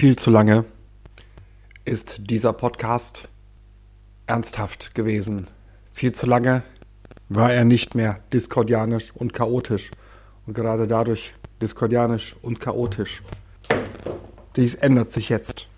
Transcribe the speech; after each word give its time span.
Viel 0.00 0.16
zu 0.16 0.30
lange 0.30 0.64
ist 1.84 2.30
dieser 2.30 2.54
Podcast 2.54 3.28
ernsthaft 4.26 4.94
gewesen. 4.94 5.46
Viel 5.92 6.12
zu 6.12 6.24
lange 6.24 6.62
war 7.28 7.52
er 7.52 7.66
nicht 7.66 7.94
mehr 7.94 8.18
diskordianisch 8.32 9.14
und 9.14 9.34
chaotisch 9.34 9.90
und 10.46 10.54
gerade 10.54 10.86
dadurch 10.86 11.34
diskordianisch 11.60 12.34
und 12.40 12.60
chaotisch. 12.60 13.22
Dies 14.56 14.74
ändert 14.74 15.12
sich 15.12 15.28
jetzt. 15.28 15.68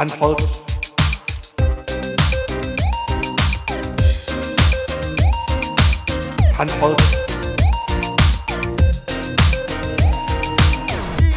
Antwort. 0.00 0.40
Antwort. 6.58 7.02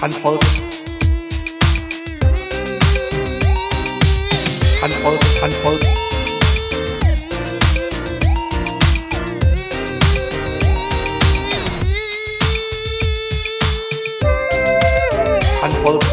Antwort. 0.01 0.45
Antwort. 4.81 5.43
Antwort. 5.43 5.83
Antwort. 15.63 16.12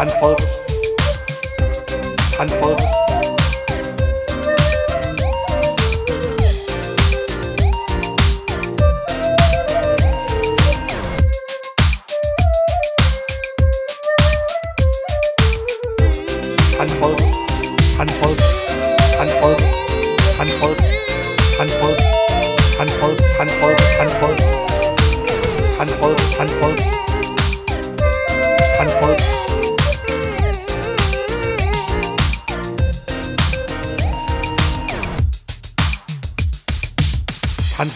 and 0.00 0.10
unfolds 0.10 0.39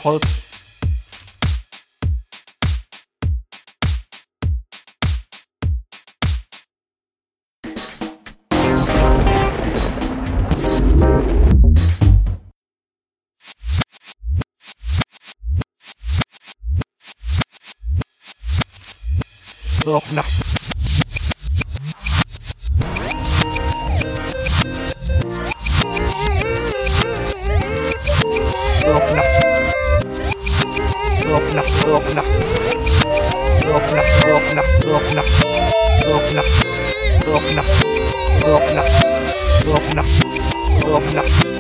Erfolg. 0.05 0.23
Doch 19.85 20.11
nach 20.13 20.54
Rock, 36.07 36.35
knock. 36.35 36.45
Rock, 37.27 37.55
knock. 37.55 37.67
Rock, 38.47 38.75
knock. 38.75 38.89
Rock, 39.67 39.95
knock. 39.95 40.07
Rock, 40.87 41.15
knock. 41.15 41.54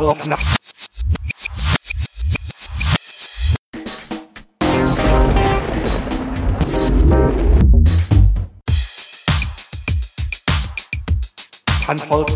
Look, 0.00 0.26
no. 0.28 0.57
Handhaut. 11.88 12.30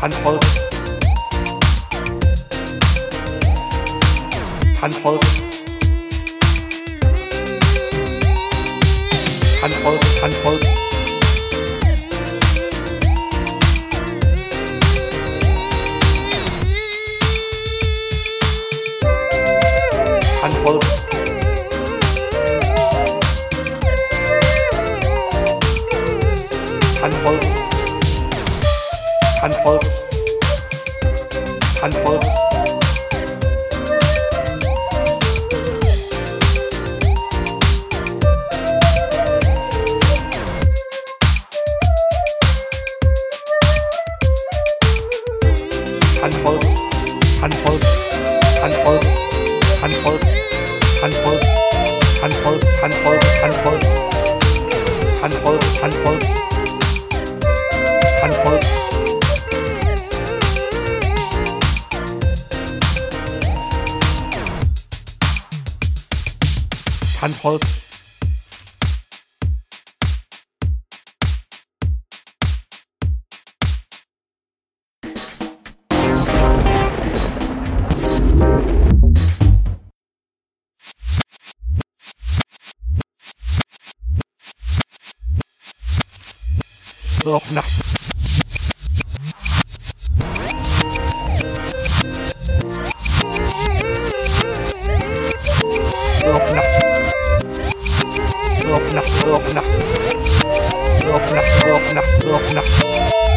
Handhaut. 0.00 0.44
Handhaut. 4.80 5.24
Handhaut, 9.60 10.00
Handhaut. 10.22 10.62
Handhaut. 20.42 20.91
Handvoll, 52.22 52.56
Handvoll, 52.80 53.18
Handvoll. 53.42 53.78
Handvoll, 55.22 55.58
Handvoll. 55.82 56.20
Handvoll. 58.20 58.60
Handvoll. 67.20 67.81
Rock 87.24 87.52
na. 87.52 87.62
Rock 96.26 96.52
na. 96.52 96.62
Rock 98.66 98.92
na. 98.92 99.02
Rock 99.24 99.54
na. 99.54 99.62
Rock 101.06 101.92
na. 101.94 102.02
Rock 102.26 102.52
na. 102.54 102.62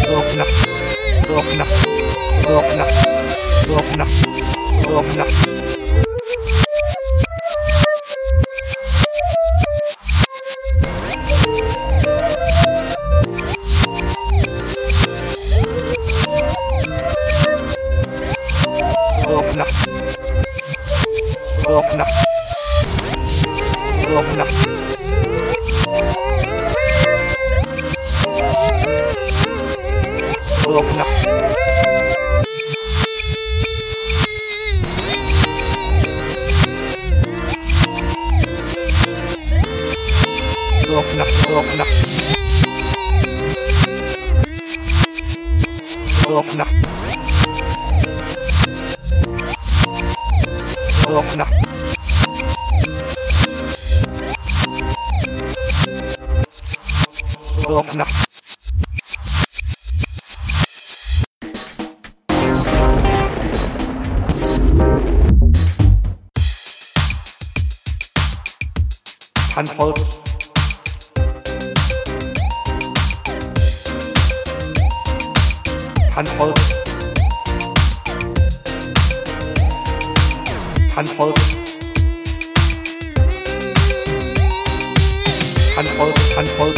Rock 0.09 0.35
na. 0.35 0.35
Rock 0.35 0.35
na. 0.35 0.45
Rock 1.29 1.55
na. 1.55 1.65
Rock 2.49 2.69
na. 2.77 2.85
Rock 3.69 3.97
na. 3.97 4.05
Rock 4.89 5.15
na. 5.15 5.74
Roblox. 30.75 31.07
Roblox, 40.89 41.31
Roblox. 41.47 41.95
Roblox. 46.27 46.75
Roblox. 51.07 51.55
Roblox. 57.65 58.04
Handhaut. 69.55 69.97
Handhaut. 76.13 76.59
Handhaut. 80.93 81.39
Handhaut, 85.77 86.13
Handhaut. 86.35 86.75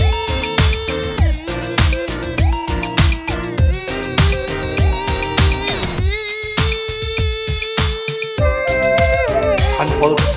Handhaut. 9.80 10.37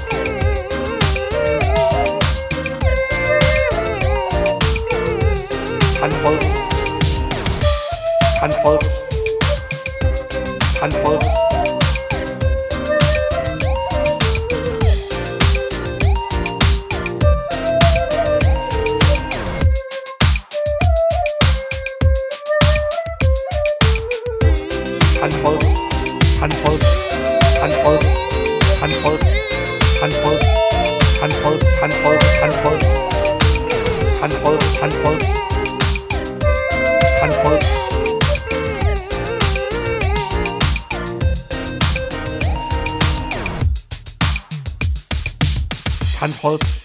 Handholz. 27.60 28.06
Handholz. 28.80 29.20
Handholz. 30.00 30.40
Handholz. 31.20 31.62
Handholz. 31.80 32.24
Handholz. 32.40 32.84
Handholz. 34.22 34.64
Handholz. 34.80 35.26
Handholz. 37.20 37.66
Handholz. 46.20 46.79